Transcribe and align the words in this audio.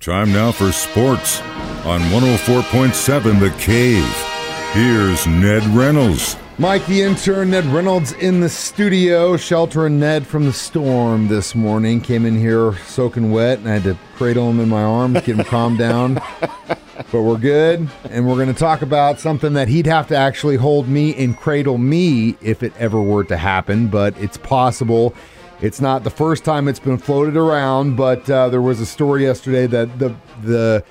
Time 0.00 0.32
now 0.32 0.50
for 0.50 0.72
sports 0.72 1.42
on 1.84 2.00
104.7 2.08 3.38
The 3.38 3.50
Cave. 3.58 4.02
Here's 4.72 5.26
Ned 5.26 5.62
Reynolds. 5.76 6.38
Mike, 6.56 6.86
the 6.86 7.02
intern, 7.02 7.50
Ned 7.50 7.66
Reynolds 7.66 8.12
in 8.12 8.40
the 8.40 8.48
studio, 8.48 9.36
sheltering 9.36 10.00
Ned 10.00 10.26
from 10.26 10.46
the 10.46 10.54
storm 10.54 11.28
this 11.28 11.54
morning. 11.54 12.00
Came 12.00 12.24
in 12.24 12.34
here 12.34 12.76
soaking 12.86 13.30
wet, 13.30 13.58
and 13.58 13.68
I 13.68 13.72
had 13.74 13.82
to 13.82 13.98
cradle 14.16 14.48
him 14.48 14.58
in 14.60 14.70
my 14.70 14.82
arms, 14.82 15.20
get 15.20 15.36
him 15.36 15.44
calmed 15.44 15.76
down. 15.76 16.14
But 17.12 17.20
we're 17.20 17.36
good, 17.36 17.86
and 18.08 18.26
we're 18.26 18.36
going 18.36 18.54
to 18.54 18.58
talk 18.58 18.80
about 18.80 19.20
something 19.20 19.52
that 19.52 19.68
he'd 19.68 19.86
have 19.86 20.08
to 20.08 20.16
actually 20.16 20.56
hold 20.56 20.88
me 20.88 21.14
and 21.14 21.36
cradle 21.36 21.76
me 21.76 22.36
if 22.40 22.62
it 22.62 22.72
ever 22.78 23.02
were 23.02 23.24
to 23.24 23.36
happen, 23.36 23.88
but 23.88 24.16
it's 24.16 24.38
possible. 24.38 25.14
It's 25.62 25.80
not 25.80 26.04
the 26.04 26.10
first 26.10 26.44
time 26.44 26.68
it's 26.68 26.80
been 26.80 26.96
floated 26.96 27.36
around, 27.36 27.96
but 27.96 28.28
uh, 28.30 28.48
there 28.48 28.62
was 28.62 28.80
a 28.80 28.86
story 28.86 29.24
yesterday 29.24 29.66
that 29.66 29.98
the 29.98 30.14
the 30.42 30.82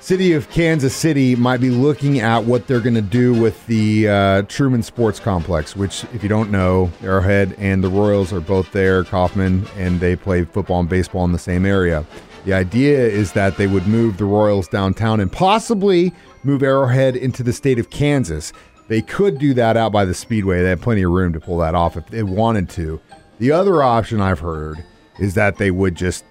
city 0.00 0.32
of 0.32 0.50
Kansas 0.50 0.94
City 0.94 1.34
might 1.34 1.60
be 1.60 1.70
looking 1.70 2.20
at 2.20 2.44
what 2.44 2.66
they're 2.66 2.80
going 2.80 2.94
to 2.94 3.00
do 3.00 3.32
with 3.40 3.66
the 3.66 4.08
uh, 4.08 4.42
Truman 4.42 4.82
Sports 4.82 5.20
Complex, 5.20 5.76
which, 5.76 6.04
if 6.12 6.22
you 6.22 6.28
don't 6.28 6.50
know, 6.50 6.90
Arrowhead 7.02 7.54
and 7.58 7.82
the 7.84 7.88
Royals 7.88 8.32
are 8.32 8.40
both 8.40 8.72
there, 8.72 9.04
Kauffman, 9.04 9.66
and 9.76 10.00
they 10.00 10.16
play 10.16 10.44
football 10.44 10.80
and 10.80 10.88
baseball 10.88 11.24
in 11.24 11.32
the 11.32 11.38
same 11.38 11.64
area. 11.64 12.04
The 12.44 12.54
idea 12.54 12.98
is 12.98 13.32
that 13.32 13.56
they 13.56 13.66
would 13.66 13.86
move 13.86 14.16
the 14.16 14.24
Royals 14.24 14.68
downtown 14.68 15.20
and 15.20 15.30
possibly 15.30 16.12
move 16.42 16.62
Arrowhead 16.62 17.16
into 17.16 17.42
the 17.42 17.52
state 17.52 17.78
of 17.78 17.90
Kansas. 17.90 18.52
They 18.88 19.02
could 19.02 19.38
do 19.38 19.54
that 19.54 19.76
out 19.76 19.92
by 19.92 20.04
the 20.04 20.14
Speedway. 20.14 20.62
They 20.62 20.70
have 20.70 20.80
plenty 20.80 21.02
of 21.02 21.12
room 21.12 21.32
to 21.34 21.40
pull 21.40 21.58
that 21.58 21.74
off 21.74 21.96
if 21.96 22.06
they 22.08 22.22
wanted 22.22 22.68
to. 22.70 23.00
The 23.40 23.52
other 23.52 23.82
option 23.82 24.20
I've 24.20 24.40
heard 24.40 24.84
is 25.18 25.32
that 25.34 25.56
they 25.56 25.70
would 25.70 25.94
just 25.94 26.24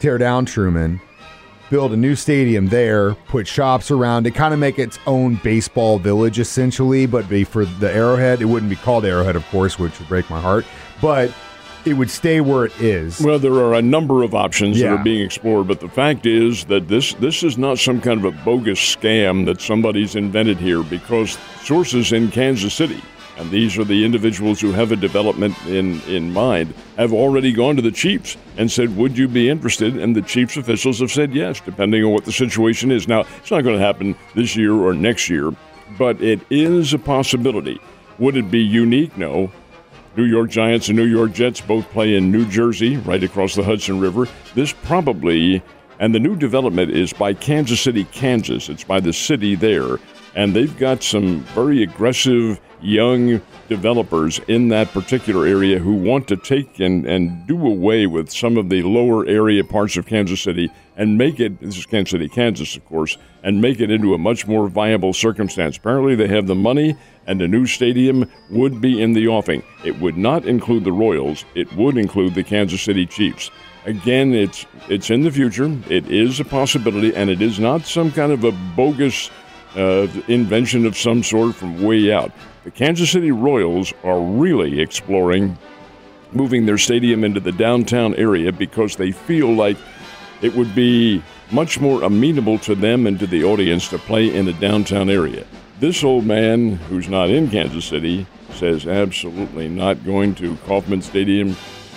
tear 0.00 0.18
down 0.18 0.44
Truman, 0.44 1.00
build 1.70 1.92
a 1.92 1.96
new 1.96 2.16
stadium 2.16 2.66
there, 2.66 3.14
put 3.14 3.46
shops 3.46 3.92
around 3.92 4.26
it, 4.26 4.32
kind 4.34 4.52
of 4.52 4.58
make 4.58 4.76
its 4.78 4.98
own 5.06 5.36
baseball 5.44 6.00
village 6.00 6.40
essentially, 6.40 7.06
but 7.06 7.28
be 7.28 7.44
for 7.44 7.64
the 7.64 7.88
Arrowhead. 7.92 8.42
It 8.42 8.46
wouldn't 8.46 8.70
be 8.70 8.76
called 8.76 9.04
Arrowhead, 9.04 9.36
of 9.36 9.46
course, 9.50 9.78
which 9.78 9.96
would 10.00 10.08
break 10.08 10.28
my 10.30 10.40
heart, 10.40 10.66
but 11.00 11.32
it 11.84 11.94
would 11.94 12.10
stay 12.10 12.40
where 12.40 12.64
it 12.64 12.80
is. 12.80 13.20
Well, 13.20 13.38
there 13.38 13.54
are 13.54 13.74
a 13.74 13.82
number 13.82 14.24
of 14.24 14.34
options 14.34 14.80
Yeah. 14.80 14.90
that 14.90 15.00
are 15.00 15.04
being 15.04 15.24
explored, 15.24 15.68
but 15.68 15.78
the 15.78 15.88
fact 15.88 16.26
is 16.26 16.64
that 16.64 16.88
this 16.88 17.14
this 17.14 17.44
is 17.44 17.56
not 17.56 17.78
some 17.78 18.00
kind 18.00 18.18
of 18.18 18.34
a 18.34 18.36
bogus 18.44 18.80
scam 18.80 19.46
that 19.46 19.60
somebody's 19.60 20.16
invented 20.16 20.56
here 20.58 20.82
because 20.82 21.38
sources 21.62 22.10
in 22.12 22.32
Kansas 22.32 22.74
City, 22.74 23.00
and 23.38 23.50
these 23.52 23.78
are 23.78 23.84
the 23.84 24.04
individuals 24.04 24.60
who 24.60 24.72
have 24.72 24.90
a 24.90 24.96
development 24.96 25.56
in, 25.66 26.00
in 26.02 26.32
mind, 26.32 26.74
have 26.96 27.12
already 27.12 27.52
gone 27.52 27.76
to 27.76 27.82
the 27.82 27.92
Chiefs 27.92 28.36
and 28.56 28.70
said, 28.70 28.96
Would 28.96 29.16
you 29.16 29.28
be 29.28 29.48
interested? 29.48 29.96
And 29.96 30.16
the 30.16 30.22
Chiefs 30.22 30.56
officials 30.56 30.98
have 30.98 31.12
said 31.12 31.32
yes, 31.32 31.60
depending 31.60 32.02
on 32.02 32.10
what 32.10 32.24
the 32.24 32.32
situation 32.32 32.90
is. 32.90 33.06
Now, 33.06 33.20
it's 33.38 33.52
not 33.52 33.62
going 33.62 33.78
to 33.78 33.84
happen 33.84 34.16
this 34.34 34.56
year 34.56 34.74
or 34.74 34.92
next 34.92 35.30
year, 35.30 35.52
but 35.96 36.20
it 36.20 36.40
is 36.50 36.92
a 36.92 36.98
possibility. 36.98 37.80
Would 38.18 38.36
it 38.36 38.50
be 38.50 38.60
unique? 38.60 39.16
No. 39.16 39.52
New 40.16 40.24
York 40.24 40.50
Giants 40.50 40.88
and 40.88 40.96
New 40.96 41.04
York 41.04 41.32
Jets 41.32 41.60
both 41.60 41.88
play 41.90 42.16
in 42.16 42.32
New 42.32 42.44
Jersey, 42.44 42.96
right 42.96 43.22
across 43.22 43.54
the 43.54 43.62
Hudson 43.62 44.00
River. 44.00 44.26
This 44.56 44.72
probably, 44.72 45.62
and 46.00 46.12
the 46.12 46.18
new 46.18 46.34
development 46.34 46.90
is 46.90 47.12
by 47.12 47.34
Kansas 47.34 47.80
City, 47.80 48.02
Kansas. 48.02 48.68
It's 48.68 48.82
by 48.82 48.98
the 48.98 49.12
city 49.12 49.54
there. 49.54 49.98
And 50.38 50.54
they've 50.54 50.78
got 50.78 51.02
some 51.02 51.40
very 51.46 51.82
aggressive 51.82 52.60
young 52.80 53.42
developers 53.68 54.38
in 54.46 54.68
that 54.68 54.92
particular 54.92 55.44
area 55.48 55.80
who 55.80 55.94
want 55.94 56.28
to 56.28 56.36
take 56.36 56.78
and, 56.78 57.04
and 57.06 57.44
do 57.48 57.66
away 57.66 58.06
with 58.06 58.30
some 58.30 58.56
of 58.56 58.68
the 58.68 58.82
lower 58.84 59.26
area 59.26 59.64
parts 59.64 59.96
of 59.96 60.06
Kansas 60.06 60.40
City 60.40 60.70
and 60.96 61.18
make 61.18 61.40
it, 61.40 61.58
this 61.60 61.76
is 61.76 61.86
Kansas 61.86 62.12
City, 62.12 62.28
Kansas, 62.28 62.76
of 62.76 62.84
course, 62.84 63.18
and 63.42 63.60
make 63.60 63.80
it 63.80 63.90
into 63.90 64.14
a 64.14 64.18
much 64.18 64.46
more 64.46 64.68
viable 64.68 65.12
circumstance. 65.12 65.76
Apparently, 65.76 66.14
they 66.14 66.28
have 66.28 66.46
the 66.46 66.54
money, 66.54 66.96
and 67.26 67.42
a 67.42 67.48
new 67.48 67.66
stadium 67.66 68.30
would 68.48 68.80
be 68.80 69.02
in 69.02 69.14
the 69.14 69.26
offing. 69.26 69.64
It 69.84 69.98
would 69.98 70.16
not 70.16 70.44
include 70.44 70.84
the 70.84 70.92
Royals, 70.92 71.44
it 71.56 71.72
would 71.72 71.96
include 71.96 72.36
the 72.36 72.44
Kansas 72.44 72.80
City 72.80 73.06
Chiefs. 73.06 73.50
Again, 73.86 74.34
it's 74.34 74.66
it's 74.88 75.10
in 75.10 75.22
the 75.22 75.30
future. 75.30 75.76
It 75.88 76.08
is 76.08 76.40
a 76.40 76.44
possibility, 76.44 77.14
and 77.14 77.28
it 77.28 77.40
is 77.42 77.58
not 77.58 77.86
some 77.86 78.12
kind 78.12 78.32
of 78.32 78.44
a 78.44 78.52
bogus 78.76 79.30
uh, 79.76 80.06
invention 80.28 80.86
of 80.86 80.96
some 80.96 81.22
sort 81.22 81.54
from 81.54 81.82
way 81.82 82.12
out. 82.12 82.32
The 82.64 82.70
Kansas 82.70 83.10
City 83.10 83.32
Royals 83.32 83.92
are 84.04 84.20
really 84.20 84.80
exploring 84.80 85.56
moving 86.32 86.66
their 86.66 86.78
stadium 86.78 87.24
into 87.24 87.40
the 87.40 87.52
downtown 87.52 88.14
area 88.14 88.52
because 88.52 88.96
they 88.96 89.12
feel 89.12 89.52
like 89.54 89.76
it 90.42 90.54
would 90.54 90.74
be 90.74 91.22
much 91.50 91.80
more 91.80 92.02
amenable 92.02 92.58
to 92.58 92.74
them 92.74 93.06
and 93.06 93.18
to 93.18 93.26
the 93.26 93.44
audience 93.44 93.88
to 93.88 93.98
play 93.98 94.34
in 94.34 94.44
the 94.44 94.52
downtown 94.54 95.08
area. 95.08 95.46
This 95.80 96.04
old 96.04 96.24
man, 96.24 96.72
who's 96.72 97.08
not 97.08 97.30
in 97.30 97.48
Kansas 97.48 97.84
City, 97.84 98.26
says 98.54 98.86
absolutely 98.86 99.68
not 99.68 100.04
going 100.04 100.34
to 100.36 100.56
Kauffman 100.66 101.02
Stadium. 101.02 101.56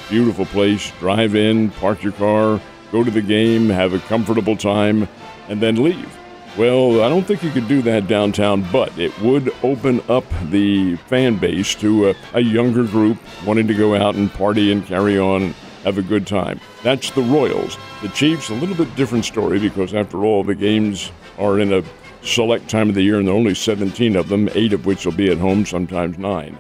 Beautiful 0.10 0.46
place. 0.46 0.92
Drive 1.00 1.36
in, 1.36 1.72
park 1.72 2.04
your 2.04 2.14
car, 2.14 2.62
go 2.92 3.04
to 3.04 3.12
the 3.12 3.22
game, 3.22 3.70
have 3.70 3.94
a 3.94 4.00
comfortable 4.00 4.56
time, 4.56 5.08
and 5.48 5.62
then 5.62 5.82
leave. 5.82 6.21
Well, 6.58 7.02
I 7.02 7.08
don't 7.08 7.24
think 7.24 7.44
you 7.44 7.50
could 7.50 7.70
do 7.70 7.82
that 7.84 8.08
downtown, 8.08 8.70
but 8.74 8.98
it 9.00 9.18
would 9.22 9.54
open 9.64 10.02
up 10.10 10.26
the 10.50 10.98
fan 10.98 11.38
base 11.38 11.74
to 11.76 12.10
a, 12.10 12.16
a 12.34 12.42
younger 12.42 12.84
group 12.84 13.18
wanting 13.46 13.68
to 13.68 13.74
go 13.74 13.96
out 13.96 14.16
and 14.16 14.32
party 14.34 14.70
and 14.70 14.86
carry 14.86 15.18
on 15.18 15.44
and 15.44 15.54
have 15.86 15.98
a 15.98 16.02
good 16.02 16.28
time. 16.28 16.60
That's 16.84 17.10
the 17.12 17.22
Royals. 17.22 17.78
The 18.02 18.10
Chiefs, 18.10 18.50
a 18.50 18.54
little 18.54 18.76
bit 18.76 18.94
different 18.98 19.24
story 19.24 19.60
because, 19.60 19.94
after 19.94 20.26
all, 20.26 20.44
the 20.44 20.54
games 20.54 21.12
are 21.40 21.58
in 21.58 21.72
a 21.72 21.84
select 22.22 22.70
time 22.70 22.90
of 22.90 22.96
the 22.96 23.02
year 23.02 23.18
and 23.18 23.28
there 23.28 23.34
are 23.34 23.38
only 23.38 23.56
17 23.56 24.18
of 24.18 24.28
them, 24.28 24.50
eight 24.54 24.74
of 24.74 24.86
which 24.86 25.06
will 25.06 25.14
be 25.14 25.32
at 25.32 25.38
home, 25.38 25.66
sometimes 25.66 26.18
nine. 26.18 26.60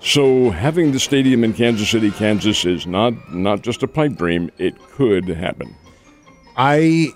So 0.00 0.50
having 0.50 0.92
the 0.92 1.00
stadium 1.00 1.44
in 1.44 1.54
Kansas 1.54 1.90
City, 1.90 2.10
Kansas 2.10 2.64
is 2.64 2.86
not 2.86 3.32
not 3.32 3.62
just 3.62 3.82
a 3.82 3.88
pipe 3.88 4.16
dream. 4.16 4.50
It 4.58 4.78
could 4.78 5.28
happen. 5.28 5.74
I 6.56 7.08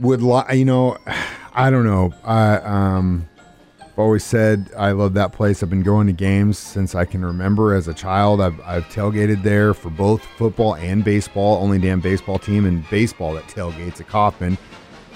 would 0.00 0.22
like, 0.22 0.54
you 0.54 0.64
know, 0.64 0.96
I 1.56 1.70
don't 1.70 1.86
know. 1.86 2.12
I 2.22 2.56
um, 2.56 3.26
I've 3.80 3.98
always 3.98 4.22
said 4.22 4.70
I 4.76 4.92
love 4.92 5.14
that 5.14 5.32
place. 5.32 5.62
I've 5.62 5.70
been 5.70 5.82
going 5.82 6.06
to 6.06 6.12
games 6.12 6.58
since 6.58 6.94
I 6.94 7.06
can 7.06 7.24
remember 7.24 7.72
as 7.72 7.88
a 7.88 7.94
child. 7.94 8.42
I've, 8.42 8.60
I've 8.60 8.84
tailgated 8.90 9.42
there 9.42 9.72
for 9.72 9.88
both 9.88 10.22
football 10.22 10.74
and 10.74 11.02
baseball. 11.02 11.62
Only 11.62 11.78
damn 11.78 12.00
baseball 12.00 12.38
team 12.38 12.66
in 12.66 12.84
baseball 12.90 13.32
that 13.34 13.44
tailgates 13.44 14.02
at 14.02 14.06
Kauffman. 14.06 14.58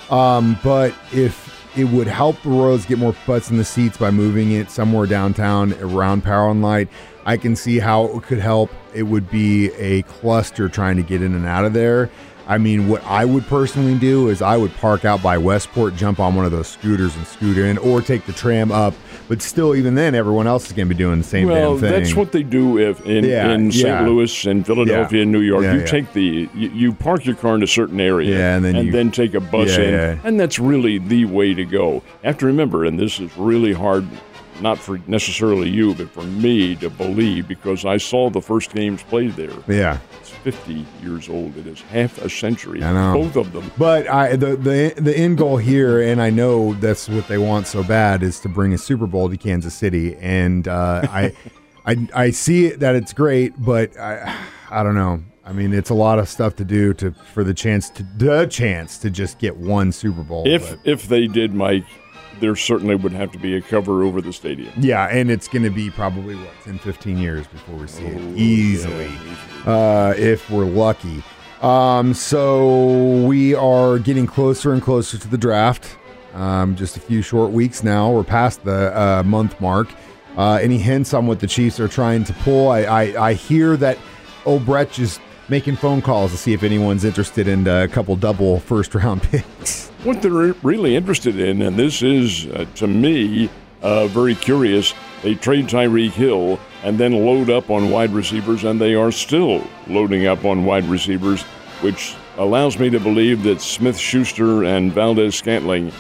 Um, 0.09 0.59
but 0.65 0.95
if 1.13 1.55
it 1.77 1.85
would 1.85 2.07
help 2.07 2.41
the 2.41 2.49
Royals 2.49 2.87
get 2.87 2.97
more 2.97 3.15
butts 3.27 3.51
in 3.51 3.59
the 3.59 3.65
seats 3.65 3.99
by 3.99 4.11
moving 4.11 4.53
it 4.53 4.71
somewhere 4.71 5.07
downtown 5.07 5.75
around 5.75 6.25
Power 6.25 6.51
and 6.51 6.63
Light, 6.63 6.89
I 7.27 7.37
can 7.37 7.55
see 7.55 7.81
how 7.81 8.07
it 8.17 8.23
could 8.23 8.39
help. 8.39 8.71
It 8.95 9.03
would 9.03 9.31
be 9.31 9.73
a 9.73 10.03
cluster 10.03 10.71
trying 10.71 10.97
to 10.97 11.03
get 11.03 11.21
in 11.21 11.35
and 11.35 11.45
out 11.45 11.67
of 11.67 11.75
there. 11.75 12.11
I 12.51 12.59
mean, 12.59 12.89
what 12.89 13.05
I 13.05 13.25
would 13.25 13.47
personally 13.47 13.97
do 13.97 14.29
is 14.29 14.43
I 14.43 14.57
would 14.57 14.75
park 14.79 15.05
out 15.05 15.23
by 15.23 15.39
Westport, 15.39 15.95
jump 15.95 16.19
on 16.19 16.35
one 16.35 16.45
of 16.45 16.51
those 16.51 16.67
scooters 16.67 17.15
and 17.15 17.25
scooter 17.25 17.65
in, 17.65 17.79
or 17.79 18.03
take 18.03 18.27
the 18.27 18.33
tram 18.33 18.73
up. 18.73 18.93
But 19.29 19.41
still, 19.41 19.77
even 19.77 19.95
then, 19.95 20.17
everyone 20.17 20.49
else 20.49 20.67
is 20.67 20.73
going 20.73 20.89
to 20.89 20.93
be 20.95 20.99
doing 20.99 21.19
the 21.19 21.25
same 21.25 21.47
Well, 21.47 21.75
damn 21.75 21.81
thing. 21.81 21.91
that's 21.93 22.17
what 22.17 22.33
they 22.33 22.43
do 22.43 22.77
if 22.79 23.07
in, 23.07 23.25
Yeah, 23.25 23.53
in 23.53 23.71
St. 23.71 23.87
yeah. 23.87 24.01
Louis 24.01 24.45
and 24.47 24.67
Philadelphia 24.67 25.19
Yeah. 25.19 25.23
and 25.23 25.31
New 25.31 25.39
York. 25.43 25.63
You 25.63 25.87
take 25.87 26.13
the 26.13 26.49
you, 26.53 26.71
you 26.71 26.93
park 26.93 27.25
your 27.25 27.37
car 27.37 27.55
in 27.55 27.63
a 27.63 27.69
certain 27.69 28.01
area, 28.01 28.37
Yeah, 28.37 28.57
and 28.57 28.65
then 28.65 28.85
you- 28.85 29.11
take 29.13 29.35
a 29.35 29.41
bus 29.41 29.79
in, 29.79 30.19
and 30.25 30.41
that's 30.41 30.59
really 30.59 30.99
the 30.99 31.27
way 31.27 31.55
to 31.55 31.65
go. 31.65 32.03
Have 32.25 32.39
to 32.39 32.47
remember, 32.47 32.85
and 32.85 32.99
this 32.99 33.21
is 33.21 33.31
really 33.37 33.73
hard, 33.73 34.05
not 34.61 34.77
for 34.79 34.99
necessarily 35.07 35.69
you, 35.71 35.95
but 35.95 36.11
for 36.11 36.23
me 36.25 36.75
to 36.77 36.91
believe 36.91 37.47
because 37.47 37.85
I 37.85 37.97
saw 37.99 38.29
the 38.29 38.41
first 38.43 38.75
games 38.75 39.05
played 39.05 39.37
there. 39.37 39.51
yeah. 39.69 39.99
It's 40.45 40.57
50 40.57 40.87
years 41.03 41.29
old. 41.29 41.57
It 41.57 41.67
is 41.67 41.81
half 41.83 42.19
a 42.19 42.29
century. 42.31 42.83
I 42.83 42.93
know. 42.93 43.23
Both 43.23 43.37
of 43.37 43.53
them. 43.53 43.71
But 43.77 44.09
I 44.09 44.37
the 44.37 44.57
the 44.57 44.95
the 44.97 45.17
end 45.17 45.39
goal 45.39 45.57
here, 45.57 46.01
and 46.01 46.21
I 46.21 46.31
know 46.31 46.75
that's 46.75 47.09
what 47.09 47.29
they 47.29 47.39
want 47.39 47.67
so 47.67 47.83
bad, 47.83 48.23
is 48.23 48.41
to 48.41 48.49
bring 48.49 48.73
a 48.73 48.79
Super 48.79 49.07
Bowl 49.07 49.29
to 49.29 49.37
Kansas 49.37 49.75
City. 49.75 50.17
And 50.17 50.67
uh, 50.69 51.03
I, 51.11 51.33
I 51.87 52.09
I 52.15 52.31
see 52.31 52.67
it 52.67 52.81
that 52.81 52.95
it's 52.95 53.13
great, 53.13 53.53
but 53.59 53.97
I 53.99 54.37
I 54.71 54.83
don't 54.83 54.95
know. 54.95 55.23
I 55.45 55.53
mean, 55.53 55.73
it's 55.73 55.91
a 55.91 55.95
lot 55.95 56.19
of 56.19 56.29
stuff 56.29 56.55
to 56.57 56.65
do 56.65 56.95
to 56.95 57.13
for 57.33 57.43
the 57.43 57.55
chance 57.55 57.91
to 57.91 58.03
the 58.17 58.47
chance 58.47 58.99
to 58.99 59.11
just 59.11 59.39
get 59.39 59.57
one 59.57 59.91
Super 59.93 60.23
Bowl. 60.23 60.45
If 60.47 60.71
but- 60.71 60.79
if 60.85 61.09
they 61.09 61.27
did, 61.27 61.55
Mike, 61.55 61.85
there 62.41 62.57
certainly 62.57 62.95
would 62.95 63.13
have 63.13 63.31
to 63.33 63.39
be 63.39 63.55
a 63.57 63.61
cover 63.61 64.03
over 64.03 64.21
the 64.21 64.33
stadium. 64.33 64.73
yeah, 64.79 65.07
and 65.09 65.31
it's 65.31 65.47
going 65.49 65.63
to 65.63 65.71
be 65.71 65.91
probably 65.91 66.35
what 66.37 66.51
10, 66.65 66.79
15 66.79 67.19
years 67.19 67.47
before 67.47 67.77
we 67.77 67.87
see 67.87 68.05
it 68.05 68.17
Oh, 68.21 68.33
easily. 68.37 69.07
yeah, 69.07 69.73
uh, 69.73 70.15
if 70.17 70.51
we're 70.51 70.65
lucky. 70.65 71.23
Um, 71.63 72.15
so 72.15 73.25
we 73.27 73.55
are 73.55 73.99
getting 73.99 74.27
closer 74.27 74.73
and 74.73 74.81
closer 74.83 75.19
to 75.19 75.29
the 75.29 75.37
draft. 75.39 75.97
Um, 76.35 76.75
just 76.77 76.97
a 76.97 77.01
few 77.01 77.23
short 77.23 77.51
weeks 77.51 77.83
now. 77.83 78.11
We're 78.11 78.25
past 78.25 78.65
the 78.65 78.99
uh, 78.99 79.23
month 79.25 79.61
mark. 79.61 79.89
Uh, 80.37 80.55
any 80.63 80.79
hints 80.79 81.13
on 81.13 81.27
what 81.27 81.41
the 81.41 81.47
Chiefs 81.47 81.79
are 81.81 81.89
trying 81.89 82.25
to 82.25 82.33
pull? 82.35 82.69
I, 82.71 82.83
I, 82.85 83.29
I 83.31 83.33
hear 83.35 83.77
that 83.79 83.99
Obrecht 84.45 84.99
is 85.01 85.19
making 85.51 85.75
phone 85.75 86.01
calls 86.01 86.31
to 86.31 86.37
see 86.37 86.53
if 86.53 86.63
anyone's 86.63 87.05
interested 87.05 87.49
in 87.49 87.67
uh, 87.67 87.83
a 87.83 87.89
couple 87.89 88.15
double 88.15 88.61
first 88.61 88.95
round 88.95 89.23
picks. 89.25 89.89
What 90.05 90.23
they're 90.23 90.55
really 90.63 90.95
interested 90.95 91.39
in, 91.39 91.61
and 91.61 91.77
this 91.77 92.03
is 92.03 92.47
uh, 92.47 92.65
to 92.77 92.87
me 92.87 93.51
uh, 93.83 94.07
very 94.07 94.35
curious, 94.35 94.95
they 95.23 95.35
trade 95.35 95.67
Tyreek 95.67 96.13
Hill 96.13 96.59
and 96.83 96.99
then 96.99 97.13
load 97.27 97.51
up 97.51 97.69
on 97.71 97.91
wide 97.91 98.11
receivers, 98.11 98.65
and 98.65 98.81
they 98.81 98.95
are 98.95 99.13
still 99.13 99.67
loading 99.89 100.27
up 100.27 100.45
on 100.45 100.65
wide 100.65 100.85
receivers, 100.85 101.43
which 101.83 102.15
allows 102.39 102.79
me 102.79 102.89
to 102.89 103.01
believe 103.01 103.43
that 103.43 103.61
Smith 103.61 103.99
Schuster 103.99 104.65
and 104.65 104.93
Valdes 104.93 105.35
Scantling 105.35 105.93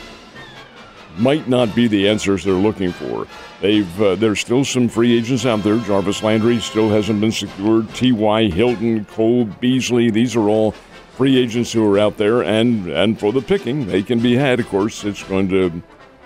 might 1.20 1.48
not 1.48 1.74
be 1.74 1.86
the 1.86 2.08
answers 2.08 2.44
they're 2.44 2.54
looking 2.54 2.92
for. 2.92 3.26
They've 3.60 4.00
uh, 4.02 4.14
there's 4.16 4.40
still 4.40 4.64
some 4.64 4.88
free 4.88 5.16
agents 5.16 5.44
out 5.46 5.62
there. 5.62 5.78
Jarvis 5.78 6.22
Landry 6.22 6.58
still 6.60 6.88
hasn't 6.88 7.20
been 7.20 7.32
secured. 7.32 7.92
T.Y. 7.94 8.44
Hilton, 8.50 9.04
Cole 9.04 9.44
Beasley, 9.44 10.10
these 10.10 10.34
are 10.36 10.48
all 10.48 10.72
free 11.16 11.36
agents 11.36 11.70
who 11.72 11.84
are 11.92 11.98
out 11.98 12.16
there, 12.16 12.42
and 12.42 12.86
and 12.88 13.18
for 13.20 13.32
the 13.32 13.42
picking, 13.42 13.86
they 13.86 14.02
can 14.02 14.20
be 14.20 14.34
had. 14.34 14.60
Of 14.60 14.68
course, 14.68 15.04
it's 15.04 15.22
going 15.22 15.48
to 15.50 15.66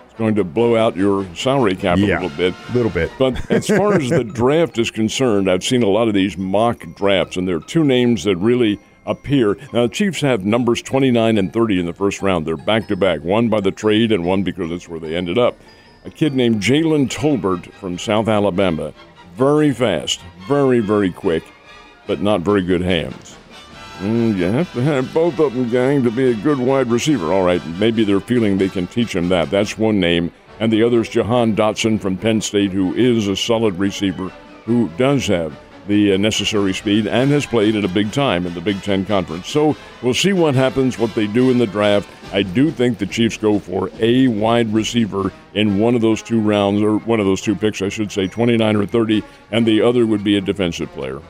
it's 0.04 0.18
going 0.18 0.36
to 0.36 0.44
blow 0.44 0.76
out 0.76 0.96
your 0.96 1.26
salary 1.34 1.74
cap 1.74 1.98
Yeah. 1.98 2.20
a 2.20 2.22
little 2.22 2.36
bit. 2.36 2.54
little 2.72 2.92
bit. 2.92 3.10
But 3.18 3.50
as 3.50 3.66
far 3.66 3.94
as 3.94 4.08
the 4.10 4.22
draft 4.42 4.78
is 4.78 4.92
concerned, 4.92 5.50
I've 5.50 5.64
seen 5.64 5.82
a 5.82 5.88
lot 5.88 6.06
of 6.06 6.14
these 6.14 6.38
mock 6.38 6.84
drafts, 6.94 7.36
and 7.36 7.48
there 7.48 7.56
are 7.56 7.60
two 7.60 7.82
names 7.82 8.22
that 8.24 8.36
really 8.36 8.78
appear. 9.06 9.56
Now, 9.72 9.86
the 9.86 9.92
Chiefs 9.92 10.20
have 10.20 10.44
numbers 10.44 10.82
29 10.82 11.38
and 11.38 11.52
30 11.52 11.80
in 11.80 11.86
the 11.86 11.92
first 11.92 12.22
round. 12.22 12.46
They're 12.46 12.56
back 12.56 12.88
to 12.88 12.96
back, 12.96 13.22
one 13.22 13.48
by 13.48 13.60
the 13.60 13.70
trade 13.70 14.12
and 14.12 14.24
one 14.24 14.42
because 14.42 14.70
that's 14.70 14.88
where 14.88 15.00
they 15.00 15.16
ended 15.16 15.38
up. 15.38 15.56
A 16.04 16.10
kid 16.10 16.34
named 16.34 16.62
Jalen 16.62 17.08
Tolbert 17.08 17.72
from 17.72 17.98
South 17.98 18.28
Alabama. 18.28 18.92
Very 19.36 19.72
fast, 19.72 20.20
very, 20.46 20.80
very 20.80 21.10
quick, 21.10 21.44
but 22.06 22.20
not 22.20 22.42
very 22.42 22.62
good 22.62 22.82
hands. 22.82 23.36
Mm, 23.98 24.36
you 24.36 24.44
have 24.44 24.72
to 24.74 24.82
have 24.82 25.14
both 25.14 25.38
of 25.38 25.54
them, 25.54 25.70
gang, 25.70 26.02
to 26.02 26.10
be 26.10 26.30
a 26.30 26.34
good 26.34 26.58
wide 26.58 26.88
receiver. 26.88 27.32
All 27.32 27.44
right, 27.44 27.64
maybe 27.78 28.04
they're 28.04 28.20
feeling 28.20 28.58
they 28.58 28.68
can 28.68 28.86
teach 28.86 29.14
him 29.14 29.28
that. 29.28 29.50
That's 29.50 29.78
one 29.78 30.00
name. 30.00 30.32
And 30.60 30.72
the 30.72 30.82
other 30.82 31.00
is 31.00 31.08
Jahan 31.08 31.56
Dotson 31.56 32.00
from 32.00 32.16
Penn 32.16 32.40
State, 32.40 32.72
who 32.72 32.94
is 32.94 33.28
a 33.28 33.36
solid 33.36 33.78
receiver, 33.78 34.28
who 34.64 34.88
does 34.96 35.26
have 35.28 35.58
the 35.86 36.14
uh, 36.14 36.16
necessary 36.16 36.72
speed 36.72 37.06
and 37.06 37.30
has 37.30 37.46
played 37.46 37.76
at 37.76 37.84
a 37.84 37.88
big 37.88 38.12
time 38.12 38.46
in 38.46 38.54
the 38.54 38.60
Big 38.60 38.82
Ten 38.82 39.04
Conference. 39.04 39.48
So 39.48 39.76
we'll 40.02 40.14
see 40.14 40.32
what 40.32 40.54
happens, 40.54 40.98
what 40.98 41.14
they 41.14 41.26
do 41.26 41.50
in 41.50 41.58
the 41.58 41.66
draft. 41.66 42.08
I 42.32 42.42
do 42.42 42.70
think 42.70 42.98
the 42.98 43.06
Chiefs 43.06 43.36
go 43.36 43.58
for 43.58 43.90
a 44.00 44.28
wide 44.28 44.72
receiver 44.72 45.32
in 45.54 45.78
one 45.78 45.94
of 45.94 46.00
those 46.00 46.22
two 46.22 46.40
rounds, 46.40 46.82
or 46.82 46.98
one 46.98 47.20
of 47.20 47.26
those 47.26 47.40
two 47.40 47.54
picks, 47.54 47.82
I 47.82 47.88
should 47.88 48.10
say, 48.10 48.26
29 48.26 48.76
or 48.76 48.86
30, 48.86 49.22
and 49.50 49.66
the 49.66 49.82
other 49.82 50.06
would 50.06 50.24
be 50.24 50.36
a 50.36 50.40
defensive 50.40 50.90
player. 50.92 51.20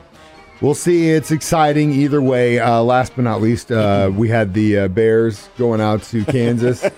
We'll 0.61 0.73
see. 0.73 1.09
It's 1.09 1.31
exciting 1.31 1.91
either 1.91 2.21
way. 2.21 2.59
Uh, 2.59 2.81
last 2.81 3.15
but 3.15 3.23
not 3.23 3.41
least, 3.41 3.71
uh, 3.71 4.09
we 4.13 4.29
had 4.29 4.53
the 4.53 4.79
uh, 4.79 4.87
Bears 4.87 5.49
going 5.57 5.81
out 5.81 6.01
to 6.03 6.23
Kansas 6.25 6.81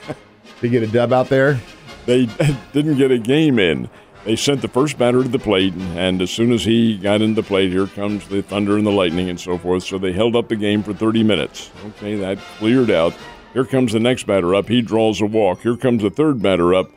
to 0.61 0.69
get 0.69 0.83
a 0.83 0.87
dub 0.87 1.11
out 1.11 1.27
there. 1.29 1.59
they 2.05 2.25
didn't 2.73 2.97
get 2.97 3.11
a 3.11 3.17
game 3.17 3.57
in. 3.57 3.89
They 4.27 4.35
sent 4.35 4.61
the 4.61 4.67
first 4.67 4.97
batter 4.97 5.23
to 5.23 5.29
the 5.29 5.39
plate, 5.39 5.73
and 5.95 6.21
as 6.21 6.29
soon 6.29 6.51
as 6.51 6.65
he 6.65 6.97
got 6.97 7.21
into 7.21 7.41
the 7.41 7.47
plate, 7.47 7.71
here 7.71 7.87
comes 7.87 8.27
the 8.27 8.41
thunder 8.41 8.75
and 8.75 8.85
the 8.85 8.91
lightning 8.91 9.29
and 9.29 9.39
so 9.39 9.57
forth. 9.57 9.83
So 9.83 9.97
they 9.97 10.11
held 10.11 10.35
up 10.35 10.49
the 10.49 10.57
game 10.57 10.83
for 10.83 10.93
30 10.93 11.23
minutes. 11.23 11.71
Okay, 11.85 12.15
that 12.15 12.37
cleared 12.57 12.91
out. 12.91 13.15
Here 13.53 13.63
comes 13.63 13.93
the 13.93 14.01
next 14.01 14.27
batter 14.27 14.53
up. 14.53 14.67
He 14.67 14.81
draws 14.81 15.21
a 15.21 15.25
walk. 15.25 15.61
Here 15.61 15.77
comes 15.77 16.01
the 16.03 16.09
third 16.09 16.41
batter 16.41 16.75
up. 16.75 16.91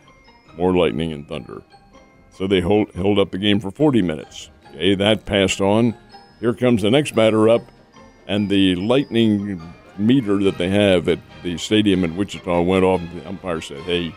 More 0.56 0.74
lightning 0.74 1.12
and 1.12 1.24
thunder. 1.28 1.62
So 2.32 2.48
they 2.48 2.60
hold, 2.60 2.92
held 2.96 3.20
up 3.20 3.30
the 3.30 3.38
game 3.38 3.60
for 3.60 3.70
40 3.70 4.02
minutes. 4.02 4.50
Okay, 4.70 4.96
that 4.96 5.24
passed 5.24 5.60
on. 5.60 5.96
Here 6.40 6.52
comes 6.52 6.82
the 6.82 6.90
next 6.90 7.14
batter 7.14 7.48
up, 7.48 7.62
and 8.26 8.48
the 8.48 8.74
lightning 8.74 9.62
meter 9.96 10.42
that 10.42 10.58
they 10.58 10.70
have 10.70 11.08
at 11.08 11.20
the 11.44 11.58
stadium 11.58 12.02
in 12.02 12.16
Wichita 12.16 12.60
went 12.62 12.82
off. 12.82 13.00
The 13.14 13.28
umpire 13.28 13.60
said, 13.60 13.82
"Hey, 13.82 14.12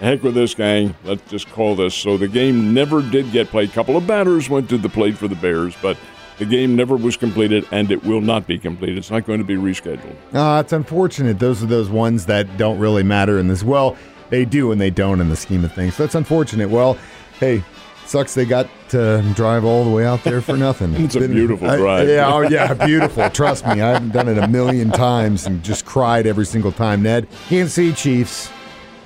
heck 0.00 0.22
with 0.22 0.34
this 0.34 0.54
gang. 0.54 0.94
Let's 1.04 1.22
just 1.30 1.48
call 1.50 1.74
this." 1.76 1.94
So 1.94 2.16
the 2.16 2.28
game 2.28 2.72
never 2.74 3.02
did 3.02 3.30
get 3.32 3.48
played. 3.48 3.70
A 3.70 3.72
couple 3.72 3.96
of 3.96 4.06
batters 4.06 4.48
went 4.50 4.68
to 4.70 4.78
the 4.78 4.88
plate 4.88 5.16
for 5.18 5.28
the 5.28 5.36
Bears, 5.36 5.74
but 5.82 5.96
the 6.38 6.44
game 6.46 6.76
never 6.76 6.96
was 6.96 7.16
completed, 7.16 7.66
and 7.72 7.90
it 7.90 8.04
will 8.04 8.20
not 8.20 8.46
be 8.46 8.58
completed. 8.58 8.96
It's 8.98 9.10
not 9.10 9.26
going 9.26 9.38
to 9.40 9.44
be 9.44 9.56
rescheduled. 9.56 10.14
Uh, 10.32 10.60
it's 10.60 10.72
unfortunate. 10.72 11.38
Those 11.40 11.62
are 11.62 11.66
those 11.66 11.88
ones 11.90 12.26
that 12.26 12.56
don't 12.56 12.78
really 12.78 13.02
matter 13.02 13.38
in 13.38 13.48
this. 13.48 13.62
Well, 13.64 13.96
they 14.30 14.44
do 14.44 14.70
and 14.72 14.80
they 14.80 14.90
don't 14.90 15.20
in 15.20 15.28
the 15.30 15.36
scheme 15.36 15.64
of 15.64 15.72
things. 15.72 15.96
So 15.96 16.04
that's 16.04 16.14
unfortunate. 16.14 16.68
Well, 16.70 16.96
hey, 17.40 17.64
sucks 18.06 18.34
they 18.34 18.44
got 18.44 18.68
to 18.90 19.22
drive 19.34 19.64
all 19.64 19.84
the 19.84 19.90
way 19.90 20.06
out 20.06 20.22
there 20.22 20.40
for 20.40 20.56
nothing. 20.56 20.94
It's 21.04 21.14
a 21.16 21.20
Been- 21.20 21.32
beautiful 21.32 21.68
I- 21.68 21.76
drive. 21.76 22.08
yeah, 22.08 22.32
oh 22.32 22.42
yeah, 22.42 22.72
beautiful. 22.74 23.28
Trust 23.30 23.64
me, 23.66 23.72
I 23.80 23.90
haven't 23.92 24.12
done 24.12 24.28
it 24.28 24.38
a 24.38 24.46
million 24.46 24.90
times 24.90 25.46
and 25.46 25.62
just 25.64 25.84
cried 25.86 26.26
every 26.26 26.46
single 26.46 26.70
time. 26.72 27.02
Ned, 27.02 27.26
Kansas 27.48 27.74
City 27.74 27.92
Chiefs. 27.94 28.50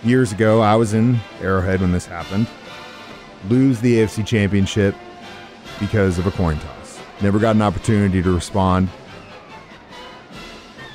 Years 0.04 0.32
ago, 0.32 0.60
I 0.60 0.74
was 0.74 0.94
in 0.94 1.20
Arrowhead 1.40 1.80
when 1.80 1.92
this 1.92 2.06
happened. 2.06 2.48
Lose 3.48 3.80
the 3.80 3.98
AFC 3.98 4.26
Championship 4.26 4.96
because 5.78 6.18
of 6.18 6.26
a 6.26 6.32
coin 6.32 6.58
toss. 6.58 7.00
Never 7.20 7.38
got 7.38 7.54
an 7.54 7.62
opportunity 7.62 8.20
to 8.20 8.34
respond. 8.34 8.88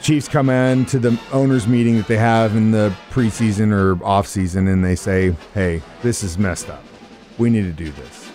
Chiefs 0.01 0.27
come 0.27 0.49
in 0.49 0.85
to 0.87 0.99
the 0.99 1.17
owners 1.31 1.67
meeting 1.67 1.95
that 1.97 2.07
they 2.07 2.17
have 2.17 2.55
in 2.57 2.71
the 2.71 2.93
preseason 3.09 3.71
or 3.71 3.95
offseason 3.97 4.71
and 4.71 4.83
they 4.83 4.95
say, 4.95 5.33
hey, 5.53 5.81
this 6.01 6.21
is 6.21 6.37
messed 6.37 6.69
up. 6.69 6.83
We 7.37 7.49
need 7.49 7.63
to 7.63 7.71
do 7.71 7.91
this. 7.91 8.29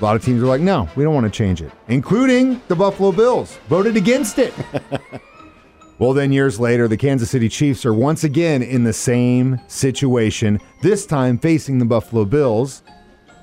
A 0.00 0.04
lot 0.04 0.14
of 0.14 0.24
teams 0.24 0.42
are 0.42 0.46
like, 0.46 0.60
no, 0.60 0.88
we 0.94 1.02
don't 1.02 1.14
want 1.14 1.24
to 1.24 1.30
change 1.30 1.60
it, 1.60 1.72
including 1.88 2.60
the 2.68 2.76
Buffalo 2.76 3.10
Bills, 3.10 3.58
voted 3.68 3.96
against 3.96 4.38
it. 4.38 4.54
well, 5.98 6.12
then 6.12 6.30
years 6.30 6.60
later, 6.60 6.88
the 6.88 6.96
Kansas 6.96 7.30
City 7.30 7.48
Chiefs 7.48 7.86
are 7.86 7.94
once 7.94 8.22
again 8.22 8.62
in 8.62 8.84
the 8.84 8.92
same 8.92 9.60
situation, 9.66 10.60
this 10.82 11.06
time 11.06 11.38
facing 11.38 11.78
the 11.78 11.86
Buffalo 11.86 12.24
Bills, 12.24 12.82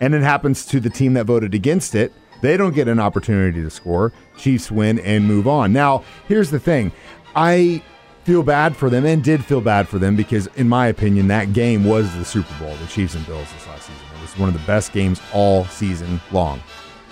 and 0.02 0.14
it 0.14 0.22
happens 0.22 0.66
to 0.68 0.80
the 0.80 0.90
team 0.90 1.14
that 1.14 1.26
voted 1.26 1.56
against 1.56 1.96
it. 1.96 2.14
They 2.42 2.58
don't 2.58 2.76
get 2.76 2.88
an 2.88 3.00
opportunity 3.00 3.62
to 3.64 3.70
score. 3.70 4.12
Chiefs 4.38 4.70
win 4.70 5.00
and 5.00 5.26
move 5.26 5.48
on. 5.48 5.74
Now, 5.74 6.04
here's 6.28 6.52
the 6.52 6.60
thing 6.60 6.92
I 7.36 7.82
feel 8.24 8.44
bad 8.44 8.76
for 8.76 8.90
them 8.90 9.06
and 9.06 9.24
did 9.24 9.44
feel 9.44 9.62
bad 9.62 9.88
for 9.88 9.98
them 9.98 10.16
because, 10.16 10.48
in 10.56 10.70
my 10.70 10.88
opinion, 10.88 11.28
that 11.30 11.54
game 11.54 11.86
was 11.86 12.14
the 12.16 12.26
Super 12.26 12.54
Bowl, 12.60 12.76
the 12.76 12.88
Chiefs 12.88 13.16
and 13.16 13.26
Bills 13.26 13.52
this 13.54 13.68
last 13.68 13.88
season. 13.88 14.02
It 14.16 14.22
was 14.22 14.38
one 14.38 14.50
of 14.50 14.54
the 14.54 14.66
best 14.68 14.94
games 14.94 15.22
all 15.34 15.66
season 15.66 16.22
long. 16.32 16.62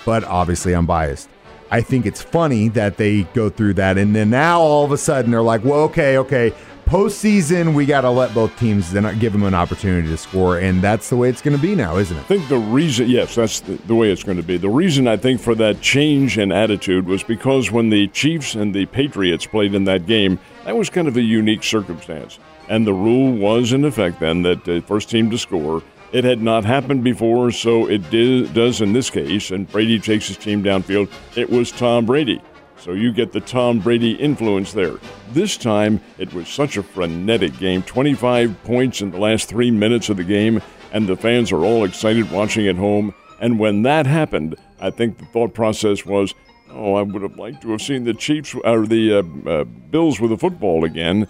But 0.05 0.23
obviously, 0.23 0.73
I'm 0.73 0.85
biased. 0.85 1.29
I 1.71 1.81
think 1.81 2.05
it's 2.05 2.21
funny 2.21 2.67
that 2.69 2.97
they 2.97 3.23
go 3.33 3.49
through 3.49 3.75
that, 3.75 3.97
and 3.97 4.13
then 4.13 4.29
now 4.29 4.59
all 4.59 4.83
of 4.83 4.91
a 4.91 4.97
sudden 4.97 5.31
they're 5.31 5.41
like, 5.41 5.63
well, 5.63 5.79
okay, 5.83 6.17
okay. 6.17 6.53
Postseason, 6.85 7.73
we 7.73 7.85
got 7.85 8.01
to 8.01 8.09
let 8.09 8.33
both 8.33 8.53
teams 8.59 8.91
then 8.91 9.17
give 9.19 9.31
them 9.31 9.43
an 9.43 9.53
opportunity 9.53 10.09
to 10.09 10.17
score, 10.17 10.59
and 10.59 10.81
that's 10.81 11.09
the 11.09 11.15
way 11.15 11.29
it's 11.29 11.41
going 11.41 11.55
to 11.55 11.61
be 11.61 11.73
now, 11.73 11.95
isn't 11.95 12.17
it? 12.17 12.19
I 12.19 12.23
think 12.23 12.49
the 12.49 12.57
reason, 12.57 13.07
yes, 13.07 13.35
that's 13.35 13.61
the, 13.61 13.75
the 13.75 13.95
way 13.95 14.11
it's 14.11 14.23
going 14.23 14.35
to 14.35 14.43
be. 14.43 14.57
The 14.57 14.69
reason 14.69 15.07
I 15.07 15.15
think 15.15 15.39
for 15.39 15.55
that 15.55 15.79
change 15.79 16.37
in 16.37 16.51
attitude 16.51 17.05
was 17.05 17.23
because 17.23 17.71
when 17.71 17.89
the 17.89 18.09
Chiefs 18.09 18.55
and 18.55 18.75
the 18.75 18.87
Patriots 18.87 19.45
played 19.45 19.73
in 19.73 19.85
that 19.85 20.05
game, 20.05 20.37
that 20.65 20.75
was 20.75 20.89
kind 20.89 21.07
of 21.07 21.15
a 21.15 21.21
unique 21.21 21.63
circumstance. 21.63 22.39
And 22.67 22.85
the 22.85 22.93
rule 22.93 23.31
was 23.31 23.71
in 23.71 23.85
effect 23.85 24.19
then 24.19 24.41
that 24.41 24.65
the 24.65 24.81
first 24.81 25.09
team 25.09 25.29
to 25.31 25.37
score. 25.37 25.81
It 26.11 26.25
had 26.25 26.41
not 26.41 26.65
happened 26.65 27.05
before, 27.05 27.51
so 27.51 27.87
it 27.87 28.09
did, 28.09 28.53
does 28.53 28.81
in 28.81 28.91
this 28.91 29.09
case. 29.09 29.51
And 29.51 29.69
Brady 29.71 29.97
takes 29.97 30.27
his 30.27 30.35
team 30.35 30.61
downfield. 30.61 31.09
It 31.37 31.49
was 31.49 31.71
Tom 31.71 32.05
Brady. 32.05 32.41
So 32.77 32.91
you 32.91 33.13
get 33.13 33.31
the 33.31 33.39
Tom 33.39 33.79
Brady 33.79 34.13
influence 34.13 34.73
there. 34.73 34.99
This 35.31 35.55
time, 35.55 36.01
it 36.17 36.33
was 36.33 36.49
such 36.49 36.75
a 36.75 36.83
frenetic 36.83 37.57
game 37.59 37.83
25 37.83 38.61
points 38.63 39.01
in 39.01 39.11
the 39.11 39.19
last 39.19 39.47
three 39.47 39.71
minutes 39.71 40.09
of 40.09 40.17
the 40.17 40.23
game, 40.23 40.61
and 40.91 41.07
the 41.07 41.15
fans 41.15 41.51
are 41.51 41.63
all 41.63 41.85
excited 41.85 42.29
watching 42.29 42.67
at 42.67 42.75
home. 42.75 43.13
And 43.39 43.57
when 43.57 43.83
that 43.83 44.05
happened, 44.05 44.55
I 44.81 44.89
think 44.89 45.17
the 45.17 45.25
thought 45.25 45.53
process 45.53 46.05
was, 46.05 46.33
oh, 46.71 46.95
I 46.95 47.03
would 47.03 47.21
have 47.21 47.37
liked 47.37 47.61
to 47.61 47.71
have 47.71 47.81
seen 47.81 48.03
the 48.03 48.13
Chiefs 48.13 48.53
or 48.65 48.85
the 48.85 49.13
uh, 49.13 49.49
uh, 49.49 49.63
Bills 49.63 50.19
with 50.19 50.31
the 50.31 50.37
football 50.37 50.83
again. 50.83 51.27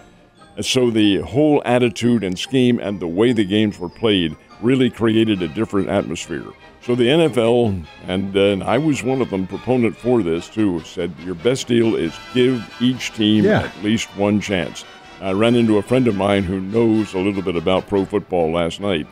So 0.61 0.89
the 0.89 1.17
whole 1.17 1.61
attitude 1.65 2.23
and 2.23 2.37
scheme 2.39 2.79
and 2.79 2.99
the 2.99 3.07
way 3.07 3.31
the 3.31 3.45
games 3.45 3.77
were 3.77 3.89
played 3.89 4.35
really 4.61 4.89
created 4.89 5.41
a 5.41 5.47
different 5.47 5.89
atmosphere. 5.89 6.45
So 6.81 6.95
the 6.95 7.03
NFL, 7.07 7.85
and, 8.07 8.35
uh, 8.35 8.39
and 8.39 8.63
I 8.63 8.77
was 8.77 9.03
one 9.03 9.21
of 9.21 9.29
them, 9.29 9.45
proponent 9.47 9.95
for 9.95 10.23
this 10.23 10.47
too, 10.49 10.79
said 10.81 11.13
your 11.23 11.35
best 11.35 11.67
deal 11.67 11.95
is 11.95 12.13
give 12.33 12.63
each 12.81 13.13
team 13.13 13.43
Yeah. 13.45 13.61
at 13.63 13.83
least 13.83 14.07
one 14.17 14.39
chance. 14.41 14.83
I 15.21 15.31
ran 15.33 15.53
into 15.55 15.77
a 15.77 15.83
friend 15.83 16.07
of 16.07 16.15
mine 16.15 16.43
who 16.43 16.59
knows 16.59 17.13
a 17.13 17.19
little 17.19 17.43
bit 17.43 17.55
about 17.55 17.87
pro 17.87 18.05
football 18.05 18.51
last 18.51 18.79
night, 18.79 19.05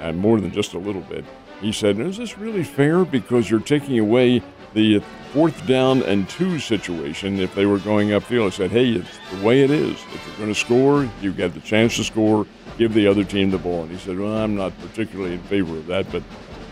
and 0.00 0.18
more 0.18 0.40
than 0.40 0.52
just 0.52 0.74
a 0.74 0.78
little 0.78 1.02
bit. 1.02 1.24
He 1.60 1.72
said, 1.72 1.98
Is 1.98 2.16
this 2.16 2.38
really 2.38 2.62
fair? 2.62 3.04
Because 3.04 3.50
you're 3.50 3.58
taking 3.60 3.98
away 3.98 4.42
the 4.74 5.00
fourth 5.32 5.66
down 5.66 6.02
and 6.02 6.28
two 6.28 6.58
situation 6.58 7.38
if 7.38 7.54
they 7.54 7.66
were 7.66 7.78
going 7.78 8.08
upfield. 8.08 8.46
I 8.46 8.50
said, 8.50 8.70
Hey, 8.70 8.90
it's 8.92 9.18
the 9.32 9.44
way 9.44 9.62
it 9.62 9.70
is. 9.70 9.92
If 9.92 10.26
you're 10.26 10.36
going 10.36 10.48
to 10.48 10.54
score, 10.58 11.08
you've 11.22 11.36
got 11.36 11.54
the 11.54 11.60
chance 11.60 11.96
to 11.96 12.04
score, 12.04 12.46
give 12.78 12.94
the 12.94 13.06
other 13.06 13.24
team 13.24 13.50
the 13.50 13.58
ball. 13.58 13.82
And 13.82 13.90
he 13.92 13.98
said, 13.98 14.18
Well, 14.18 14.36
I'm 14.36 14.56
not 14.56 14.72
particularly 14.80 15.34
in 15.34 15.42
favor 15.44 15.76
of 15.76 15.86
that, 15.86 16.10
but 16.12 16.22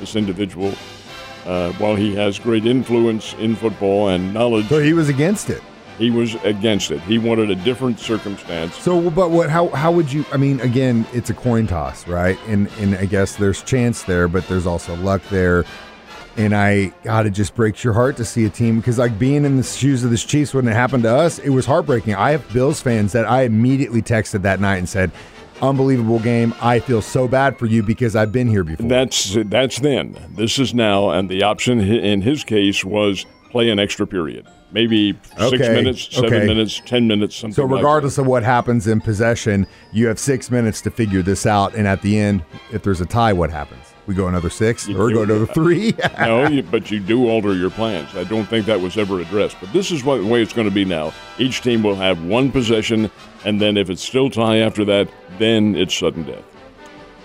this 0.01 0.17
individual 0.17 0.73
Uh, 1.47 1.73
while 1.79 1.97
he 1.97 2.15
has 2.15 2.39
great 2.39 2.67
influence 2.67 3.33
in 3.39 3.55
football 3.57 4.09
and 4.09 4.35
knowledge, 4.35 4.69
So 4.69 4.81
he 4.81 4.93
was 4.93 5.09
against 5.09 5.49
it. 5.49 5.63
he 5.97 6.11
was 6.11 6.35
against 6.45 6.91
it. 6.91 7.01
He 7.03 7.17
wanted 7.17 7.51
a 7.51 7.55
different 7.55 7.99
circumstance. 8.01 8.75
So, 8.77 9.09
but 9.09 9.31
what? 9.31 9.49
How? 9.49 9.69
How 9.69 9.91
would 9.93 10.13
you? 10.13 10.25
I 10.33 10.37
mean, 10.37 10.61
again, 10.61 11.07
it's 11.15 11.31
a 11.31 11.35
coin 11.35 11.67
toss, 11.67 12.07
right? 12.07 12.37
And 12.49 12.69
and 12.81 12.97
I 12.97 13.07
guess 13.07 13.37
there's 13.37 13.63
chance 13.63 14.03
there, 14.03 14.29
but 14.29 14.47
there's 14.49 14.67
also 14.67 14.95
luck 14.97 15.23
there. 15.31 15.65
And 16.39 16.55
I 16.55 16.93
God, 17.03 17.27
it 17.27 17.31
just 17.31 17.55
breaks 17.57 17.83
your 17.83 17.93
heart 17.93 18.17
to 18.19 18.25
see 18.25 18.45
a 18.45 18.49
team 18.49 18.79
because 18.79 18.97
like 18.97 19.19
being 19.19 19.45
in 19.45 19.57
the 19.57 19.65
shoes 19.65 20.05
of 20.05 20.11
the 20.11 20.17
Chiefs 20.17 20.55
when 20.55 20.69
it 20.69 20.73
happened 20.73 21.03
to 21.03 21.11
us, 21.15 21.41
it 21.41 21.51
was 21.51 21.67
heartbreaking. 21.67 22.15
I 22.15 22.31
have 22.31 22.53
Bills 22.53 22.81
fans 22.81 23.13
that 23.13 23.27
I 23.27 23.43
immediately 23.43 24.03
texted 24.03 24.43
that 24.43 24.61
night 24.61 24.77
and 24.77 24.89
said, 24.89 25.11
"Unbelievable 25.61 26.21
game. 26.21 26.55
I 26.61 26.79
feel 26.79 27.03
so 27.03 27.27
bad 27.27 27.59
for 27.59 27.67
you 27.67 27.83
because 27.83 28.15
I've 28.15 28.31
been 28.31 28.47
here 28.47 28.63
before." 28.63 28.89
That's 28.89 29.37
that's 29.47 29.81
then. 29.81 30.17
This 30.37 30.61
is 30.61 30.73
now, 30.75 31.11
and 31.11 31.29
the 31.29 31.43
option 31.43 31.81
in 31.81 32.23
his 32.23 32.45
case 32.45 32.85
was 32.85 33.27
play 33.51 33.69
an 33.71 33.81
extra 33.81 34.07
period, 34.07 34.47
maybe 34.71 35.19
six 35.39 35.55
Okay, 35.55 35.75
minutes, 35.75 36.15
seven 36.15 36.33
okay. 36.35 36.47
minutes, 36.47 36.81
ten 36.87 37.09
minutes, 37.09 37.35
something. 37.35 37.55
So 37.55 37.65
like 37.65 37.79
regardless 37.79 38.17
of 38.17 38.27
what 38.27 38.45
happens 38.45 38.87
in 38.87 39.01
possession, 39.01 39.67
you 39.93 40.07
have 40.07 40.21
six 40.21 40.53
minutes 40.53 40.81
to 40.83 40.91
figure 40.93 41.23
this 41.23 41.47
out. 41.47 41.75
And 41.75 41.89
at 41.89 42.03
the 42.03 42.17
end, 42.17 42.45
if 42.71 42.85
there's 42.85 43.01
a 43.01 43.07
tie, 43.07 43.33
what 43.33 43.51
happens? 43.51 43.88
We 44.09 44.15
go 44.15 44.27
another 44.27 44.49
six 44.49 44.89
You 44.89 44.99
or 44.99 45.11
do- 45.11 45.27
go 45.27 45.45
to 45.45 45.53
three? 45.53 45.95
no, 46.19 46.49
you, 46.49 46.63
but 46.63 46.91
you 46.91 46.99
do 46.99 47.29
alter 47.29 47.55
your 47.55 47.69
plans. 47.69 48.17
I 48.17 48.25
don't 48.25 48.47
think 48.47 48.65
that 48.65 48.81
was 48.81 48.97
ever 48.97 49.21
addressed. 49.21 49.59
But 49.61 49.71
this 49.75 49.91
is 49.91 50.03
what 50.03 50.17
the 50.17 50.27
way 50.27 50.41
it's 50.41 50.55
going 50.55 50.67
to 50.67 50.75
be 50.75 50.87
now. 50.87 51.13
Each 51.39 51.61
team 51.61 51.83
will 51.83 51.95
have 51.95 52.25
one 52.25 52.51
possession, 52.51 53.11
and 53.45 53.61
then 53.61 53.77
if 53.77 53.91
it's 53.91 54.03
still 54.03 54.31
tie 54.31 54.61
after 54.61 54.83
that, 54.87 55.11
then 55.39 55.77
it's 55.77 55.95
sudden 55.95 56.23
death. 56.23 56.43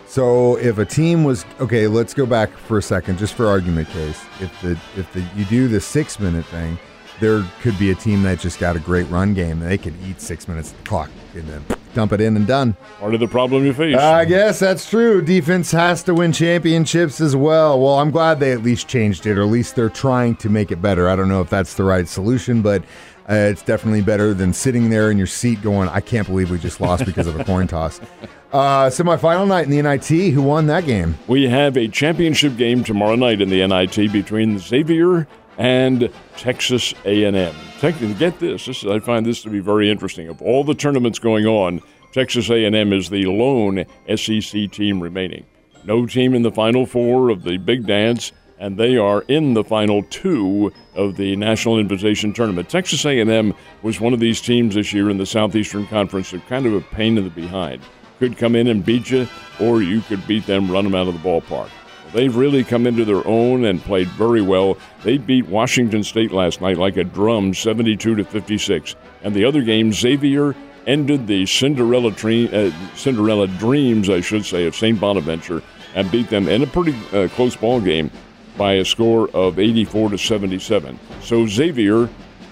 So 0.07 0.57
if 0.57 0.77
a 0.77 0.83
team 0.85 1.23
was 1.23 1.45
okay, 1.61 1.87
let's 1.87 2.13
go 2.13 2.25
back 2.25 2.49
for 2.51 2.79
a 2.79 2.83
second, 2.83 3.17
just 3.17 3.33
for 3.35 3.47
argument 3.47 3.87
case. 3.87 4.21
If 4.41 4.61
the 4.61 4.71
if 4.97 5.11
the 5.13 5.25
you 5.37 5.45
do 5.45 5.69
the 5.69 5.79
six 5.79 6.19
minute 6.19 6.45
thing, 6.47 6.77
there 7.21 7.45
could 7.61 7.79
be 7.79 7.91
a 7.91 7.95
team 7.95 8.23
that 8.23 8.39
just 8.39 8.59
got 8.59 8.75
a 8.75 8.79
great 8.79 9.09
run 9.09 9.33
game 9.33 9.61
and 9.61 9.71
they 9.71 9.77
could 9.77 9.95
eat 10.05 10.19
six 10.19 10.49
minutes 10.49 10.73
of 10.73 10.77
the 10.79 10.83
clock 10.83 11.09
and 11.33 11.47
then 11.47 11.72
dump 11.93 12.13
it 12.13 12.21
in 12.21 12.35
and 12.35 12.47
done. 12.47 12.75
Part 12.99 13.13
of 13.13 13.19
the 13.19 13.27
problem 13.27 13.65
you 13.65 13.73
face. 13.73 13.97
I 13.97 14.25
guess 14.25 14.59
that's 14.59 14.89
true. 14.89 15.21
Defense 15.21 15.71
has 15.71 16.03
to 16.03 16.13
win 16.13 16.31
championships 16.31 17.21
as 17.21 17.35
well. 17.35 17.79
Well, 17.79 17.99
I'm 17.99 18.11
glad 18.11 18.39
they 18.39 18.51
at 18.51 18.63
least 18.63 18.87
changed 18.87 19.25
it, 19.25 19.37
or 19.37 19.43
at 19.43 19.49
least 19.49 19.75
they're 19.75 19.89
trying 19.89 20.35
to 20.37 20.49
make 20.49 20.71
it 20.71 20.81
better. 20.81 21.09
I 21.09 21.15
don't 21.15 21.29
know 21.29 21.41
if 21.41 21.49
that's 21.49 21.75
the 21.75 21.83
right 21.83 22.07
solution, 22.07 22.61
but 22.61 22.83
uh, 23.29 23.35
it's 23.35 23.61
definitely 23.61 24.01
better 24.01 24.33
than 24.33 24.53
sitting 24.53 24.89
there 24.89 25.09
in 25.09 25.17
your 25.17 25.27
seat 25.27 25.61
going, 25.61 25.87
I 25.89 26.01
can't 26.01 26.27
believe 26.27 26.51
we 26.51 26.57
just 26.59 26.81
lost 26.81 27.05
because 27.05 27.27
of 27.27 27.39
a 27.39 27.43
coin 27.43 27.67
toss. 27.67 27.99
Uh, 28.53 28.87
semifinal 28.87 29.47
night 29.47 29.65
in 29.65 29.71
the 29.71 29.81
NIT. 29.81 30.31
Who 30.31 30.43
won 30.43 30.67
that 30.67 30.85
game? 30.85 31.17
We 31.25 31.49
have 31.49 31.75
a 31.75 31.87
championship 31.87 32.55
game 32.55 32.83
tomorrow 32.83 33.15
night 33.15 33.41
in 33.41 33.49
the 33.49 33.65
NIT 33.65 34.13
between 34.13 34.59
Xavier 34.59 35.27
and 35.57 36.09
Texas 36.37 36.93
A&M. 37.05 37.55
Get 38.17 38.39
this, 38.39 38.65
this 38.65 38.85
I 38.85 38.99
find 38.99 39.25
this 39.25 39.41
to 39.43 39.49
be 39.49 39.59
very 39.59 39.89
interesting. 39.89 40.29
Of 40.29 40.41
all 40.41 40.63
the 40.63 40.73
tournaments 40.73 41.19
going 41.19 41.45
on, 41.45 41.81
Texas 42.13 42.49
A&M 42.49 42.93
is 42.93 43.09
the 43.09 43.25
lone 43.25 43.85
SEC 44.15 44.71
team 44.71 45.01
remaining. 45.01 45.45
No 45.83 46.05
team 46.05 46.33
in 46.33 46.43
the 46.43 46.51
final 46.51 46.85
four 46.85 47.29
of 47.29 47.43
the 47.43 47.57
Big 47.57 47.85
Dance, 47.85 48.31
and 48.57 48.77
they 48.77 48.95
are 48.95 49.23
in 49.27 49.53
the 49.53 49.63
final 49.63 50.03
two 50.03 50.71
of 50.95 51.17
the 51.17 51.35
National 51.35 51.77
Invitation 51.77 52.31
Tournament. 52.31 52.69
Texas 52.69 53.05
A&M 53.05 53.53
was 53.81 53.99
one 53.99 54.13
of 54.13 54.21
these 54.21 54.39
teams 54.39 54.75
this 54.75 54.93
year 54.93 55.09
in 55.09 55.17
the 55.17 55.25
Southeastern 55.25 55.85
Conference, 55.87 56.31
that 56.31 56.47
kind 56.47 56.65
of 56.65 56.73
a 56.73 56.81
pain 56.81 57.17
in 57.17 57.25
the 57.25 57.29
behind. 57.29 57.81
Could 58.19 58.37
come 58.37 58.55
in 58.55 58.67
and 58.67 58.85
beat 58.85 59.09
you, 59.09 59.27
or 59.59 59.81
you 59.81 59.99
could 60.01 60.25
beat 60.25 60.45
them, 60.45 60.71
run 60.71 60.85
them 60.85 60.95
out 60.95 61.07
of 61.07 61.13
the 61.15 61.19
ballpark. 61.19 61.69
They've 62.13 62.35
really 62.35 62.63
come 62.63 62.85
into 62.85 63.05
their 63.05 63.25
own 63.27 63.65
and 63.65 63.81
played 63.81 64.07
very 64.09 64.41
well. 64.41 64.77
They 65.03 65.17
beat 65.17 65.47
Washington 65.47 66.03
State 66.03 66.31
last 66.31 66.61
night 66.61 66.77
like 66.77 66.95
a 66.97 67.03
drum, 67.03 67.53
72 67.53 68.15
to 68.15 68.23
56. 68.23 68.95
And 69.23 69.33
the 69.33 69.45
other 69.45 69.63
game, 69.63 69.91
Xavier 69.91 70.55
ended 70.85 71.25
the 71.25 71.45
Cinderella, 71.45 72.11
tre- 72.11 72.67
uh, 72.67 72.71
Cinderella 72.95 73.47
dreams, 73.47 74.09
I 74.09 74.21
should 74.21 74.45
say, 74.45 74.67
of 74.67 74.75
St. 74.75 74.99
Bonaventure 74.99 75.63
and 75.95 76.09
beat 76.11 76.29
them 76.29 76.47
in 76.47 76.61
a 76.61 76.67
pretty 76.67 76.95
uh, 77.13 77.27
close 77.29 77.55
ball 77.55 77.81
game 77.81 78.11
by 78.57 78.73
a 78.73 78.85
score 78.85 79.29
of 79.33 79.57
84 79.57 80.09
to 80.09 80.17
77. 80.17 80.99
So 81.21 81.47
Xavier, 81.47 82.07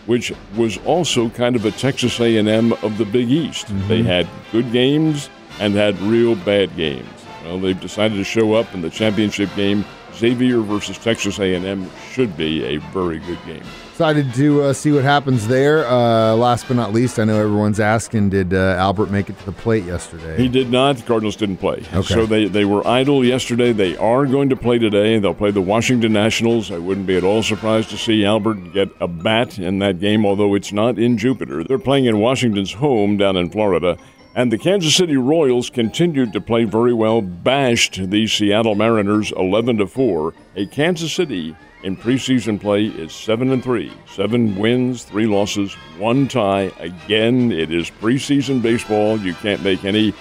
which 0.07 0.33
was 0.55 0.77
also 0.79 1.29
kind 1.29 1.55
of 1.55 1.65
a 1.65 1.71
Texas 1.71 2.19
A&M 2.19 2.73
of 2.73 2.97
the 2.97 3.05
Big 3.05 3.29
East, 3.29 3.67
they 3.87 4.01
had 4.01 4.27
good 4.51 4.71
games 4.71 5.29
and 5.59 5.75
had 5.75 5.99
real 5.99 6.35
bad 6.35 6.75
games. 6.75 7.07
Well, 7.51 7.59
they've 7.59 7.79
decided 7.79 8.15
to 8.15 8.23
show 8.23 8.53
up 8.53 8.73
in 8.73 8.81
the 8.81 8.89
championship 8.89 9.53
game. 9.57 9.83
Xavier 10.13 10.61
versus 10.61 10.97
Texas 10.97 11.37
A&M 11.37 11.89
should 12.09 12.37
be 12.37 12.63
a 12.63 12.77
very 12.77 13.19
good 13.19 13.39
game. 13.45 13.63
Excited 13.89 14.33
to 14.35 14.61
uh, 14.63 14.73
see 14.73 14.93
what 14.93 15.03
happens 15.03 15.49
there. 15.49 15.85
Uh, 15.85 16.33
last 16.33 16.69
but 16.69 16.77
not 16.77 16.93
least, 16.93 17.19
I 17.19 17.25
know 17.25 17.37
everyone's 17.37 17.81
asking, 17.81 18.29
did 18.29 18.53
uh, 18.53 18.75
Albert 18.77 19.11
make 19.11 19.29
it 19.29 19.37
to 19.39 19.45
the 19.45 19.51
plate 19.51 19.83
yesterday? 19.83 20.37
He 20.37 20.47
did 20.47 20.71
not. 20.71 20.95
The 20.95 21.03
Cardinals 21.03 21.35
didn't 21.35 21.57
play. 21.57 21.83
Okay. 21.93 22.01
So 22.01 22.25
they, 22.25 22.47
they 22.47 22.63
were 22.63 22.87
idle 22.87 23.23
yesterday. 23.25 23.73
They 23.73 23.97
are 23.97 24.25
going 24.25 24.47
to 24.49 24.55
play 24.55 24.79
today. 24.79 25.19
They'll 25.19 25.33
play 25.33 25.51
the 25.51 25.61
Washington 25.61 26.13
Nationals. 26.13 26.71
I 26.71 26.77
wouldn't 26.77 27.05
be 27.05 27.17
at 27.17 27.25
all 27.25 27.43
surprised 27.43 27.89
to 27.89 27.97
see 27.97 28.23
Albert 28.23 28.71
get 28.71 28.89
a 29.01 29.09
bat 29.09 29.59
in 29.59 29.79
that 29.79 29.99
game, 29.99 30.25
although 30.25 30.55
it's 30.55 30.71
not 30.71 30.97
in 30.97 31.17
Jupiter. 31.17 31.65
They're 31.65 31.77
playing 31.77 32.05
in 32.05 32.19
Washington's 32.19 32.71
home 32.71 33.17
down 33.17 33.35
in 33.35 33.49
Florida. 33.49 33.97
And 34.33 34.49
the 34.49 34.57
Kansas 34.57 34.95
City 34.95 35.17
Royals 35.17 35.69
continued 35.69 36.31
to 36.31 36.39
play 36.39 36.63
very 36.63 36.93
well, 36.93 37.21
bashed 37.21 37.95
the 38.09 38.27
Seattle 38.27 38.75
Mariners 38.75 39.33
11 39.33 39.79
to 39.79 39.87
4. 39.87 40.33
A 40.55 40.65
Kansas 40.67 41.11
City 41.11 41.53
in 41.83 41.97
preseason 41.97 42.59
play 42.59 42.85
is 42.85 43.11
7 43.11 43.51
and 43.51 43.61
3. 43.61 43.91
7 44.09 44.55
wins, 44.55 45.03
3 45.03 45.25
losses, 45.25 45.73
1 45.97 46.29
tie. 46.29 46.71
Again, 46.79 47.51
it 47.51 47.73
is 47.73 47.91
preseason 47.91 48.61
baseball. 48.61 49.19
You 49.19 49.33
can't 49.33 49.63
make 49.63 49.83
any 49.83 50.13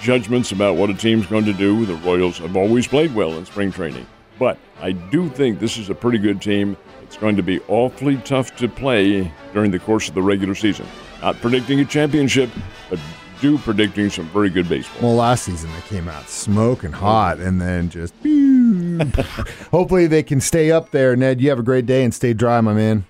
judgments 0.00 0.50
about 0.52 0.76
what 0.76 0.88
a 0.88 0.94
team's 0.94 1.26
going 1.26 1.44
to 1.44 1.52
do. 1.52 1.84
The 1.84 1.96
Royals 1.96 2.38
have 2.38 2.56
always 2.56 2.88
played 2.88 3.14
well 3.14 3.32
in 3.32 3.44
spring 3.44 3.70
training. 3.70 4.06
But 4.38 4.56
I 4.80 4.92
do 4.92 5.28
think 5.28 5.60
this 5.60 5.76
is 5.76 5.90
a 5.90 5.94
pretty 5.94 6.18
good 6.18 6.40
team. 6.40 6.74
It's 7.02 7.18
going 7.18 7.36
to 7.36 7.42
be 7.42 7.60
awfully 7.68 8.16
tough 8.18 8.56
to 8.56 8.68
play 8.68 9.30
during 9.52 9.72
the 9.72 9.78
course 9.78 10.08
of 10.08 10.14
the 10.14 10.22
regular 10.22 10.54
season. 10.54 10.86
Not 11.20 11.38
predicting 11.40 11.80
a 11.80 11.84
championship, 11.84 12.48
but 12.88 12.98
do 13.40 13.58
predicting 13.58 14.10
some 14.10 14.26
very 14.28 14.50
good 14.50 14.68
baseball. 14.68 15.08
Well, 15.08 15.16
last 15.16 15.44
season 15.44 15.70
they 15.72 15.80
came 15.88 16.08
out 16.08 16.28
smoking 16.28 16.92
hot 16.92 17.38
and 17.38 17.60
then 17.60 17.90
just. 17.90 18.14
Hopefully 19.70 20.06
they 20.06 20.22
can 20.22 20.40
stay 20.40 20.70
up 20.70 20.90
there. 20.90 21.16
Ned, 21.16 21.40
you 21.40 21.48
have 21.50 21.58
a 21.58 21.62
great 21.62 21.86
day 21.86 22.04
and 22.04 22.14
stay 22.14 22.32
dry, 22.32 22.60
my 22.60 22.72
man. 22.72 23.06